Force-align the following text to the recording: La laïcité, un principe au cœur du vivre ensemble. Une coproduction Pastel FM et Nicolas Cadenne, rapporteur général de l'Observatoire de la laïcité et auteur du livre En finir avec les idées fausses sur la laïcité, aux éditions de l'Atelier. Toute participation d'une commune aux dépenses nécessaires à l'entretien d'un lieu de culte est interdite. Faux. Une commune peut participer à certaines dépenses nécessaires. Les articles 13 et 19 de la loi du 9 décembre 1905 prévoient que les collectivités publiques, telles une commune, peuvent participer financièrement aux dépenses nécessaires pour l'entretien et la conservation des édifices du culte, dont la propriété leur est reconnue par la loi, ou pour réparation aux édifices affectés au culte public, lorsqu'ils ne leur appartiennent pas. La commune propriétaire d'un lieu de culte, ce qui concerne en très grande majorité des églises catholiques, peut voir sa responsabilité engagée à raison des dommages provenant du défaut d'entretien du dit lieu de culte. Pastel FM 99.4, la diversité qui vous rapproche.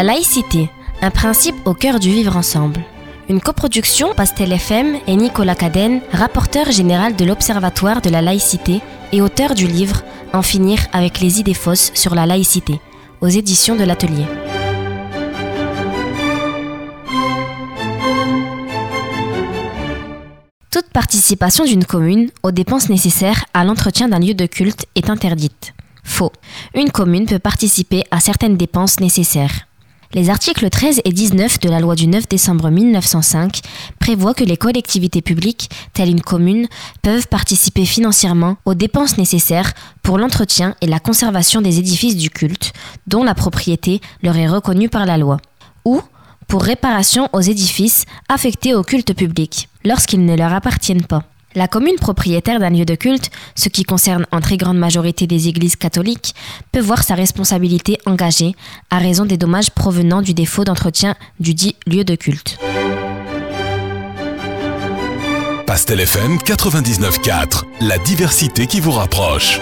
La 0.00 0.14
laïcité, 0.14 0.70
un 1.02 1.10
principe 1.10 1.56
au 1.66 1.74
cœur 1.74 2.00
du 2.00 2.10
vivre 2.10 2.34
ensemble. 2.34 2.80
Une 3.28 3.42
coproduction 3.42 4.14
Pastel 4.14 4.50
FM 4.50 4.96
et 5.06 5.14
Nicolas 5.14 5.54
Cadenne, 5.54 6.00
rapporteur 6.10 6.72
général 6.72 7.16
de 7.16 7.26
l'Observatoire 7.26 8.00
de 8.00 8.08
la 8.08 8.22
laïcité 8.22 8.80
et 9.12 9.20
auteur 9.20 9.54
du 9.54 9.66
livre 9.66 10.02
En 10.32 10.40
finir 10.40 10.78
avec 10.94 11.20
les 11.20 11.38
idées 11.38 11.52
fausses 11.52 11.90
sur 11.92 12.14
la 12.14 12.24
laïcité, 12.24 12.80
aux 13.20 13.28
éditions 13.28 13.76
de 13.76 13.84
l'Atelier. 13.84 14.24
Toute 20.70 20.88
participation 20.94 21.66
d'une 21.66 21.84
commune 21.84 22.30
aux 22.42 22.52
dépenses 22.52 22.88
nécessaires 22.88 23.44
à 23.52 23.64
l'entretien 23.64 24.08
d'un 24.08 24.20
lieu 24.20 24.32
de 24.32 24.46
culte 24.46 24.86
est 24.94 25.10
interdite. 25.10 25.74
Faux. 26.04 26.32
Une 26.74 26.90
commune 26.90 27.26
peut 27.26 27.38
participer 27.38 28.04
à 28.10 28.18
certaines 28.18 28.56
dépenses 28.56 28.98
nécessaires. 28.98 29.66
Les 30.12 30.28
articles 30.28 30.68
13 30.68 31.02
et 31.04 31.12
19 31.12 31.60
de 31.60 31.68
la 31.68 31.78
loi 31.78 31.94
du 31.94 32.08
9 32.08 32.28
décembre 32.28 32.68
1905 32.68 33.60
prévoient 34.00 34.34
que 34.34 34.42
les 34.42 34.56
collectivités 34.56 35.22
publiques, 35.22 35.70
telles 35.92 36.08
une 36.08 36.20
commune, 36.20 36.66
peuvent 37.00 37.28
participer 37.28 37.84
financièrement 37.84 38.56
aux 38.64 38.74
dépenses 38.74 39.18
nécessaires 39.18 39.72
pour 40.02 40.18
l'entretien 40.18 40.74
et 40.80 40.88
la 40.88 40.98
conservation 40.98 41.60
des 41.60 41.78
édifices 41.78 42.16
du 42.16 42.28
culte, 42.28 42.72
dont 43.06 43.22
la 43.22 43.36
propriété 43.36 44.00
leur 44.24 44.36
est 44.36 44.48
reconnue 44.48 44.88
par 44.88 45.06
la 45.06 45.16
loi, 45.16 45.36
ou 45.84 46.00
pour 46.48 46.64
réparation 46.64 47.28
aux 47.32 47.40
édifices 47.40 48.04
affectés 48.28 48.74
au 48.74 48.82
culte 48.82 49.14
public, 49.14 49.68
lorsqu'ils 49.84 50.24
ne 50.24 50.34
leur 50.34 50.52
appartiennent 50.52 51.06
pas. 51.06 51.22
La 51.56 51.66
commune 51.66 51.96
propriétaire 51.96 52.60
d'un 52.60 52.70
lieu 52.70 52.84
de 52.84 52.94
culte, 52.94 53.30
ce 53.56 53.68
qui 53.68 53.82
concerne 53.82 54.24
en 54.30 54.40
très 54.40 54.56
grande 54.56 54.78
majorité 54.78 55.26
des 55.26 55.48
églises 55.48 55.74
catholiques, 55.74 56.34
peut 56.70 56.80
voir 56.80 57.02
sa 57.02 57.16
responsabilité 57.16 57.98
engagée 58.06 58.54
à 58.90 58.98
raison 58.98 59.24
des 59.24 59.36
dommages 59.36 59.70
provenant 59.70 60.22
du 60.22 60.32
défaut 60.32 60.62
d'entretien 60.62 61.16
du 61.40 61.54
dit 61.54 61.74
lieu 61.86 62.04
de 62.04 62.14
culte. 62.14 62.58
Pastel 65.66 66.00
FM 66.00 66.36
99.4, 66.38 67.64
la 67.80 67.98
diversité 67.98 68.66
qui 68.66 68.80
vous 68.80 68.92
rapproche. 68.92 69.60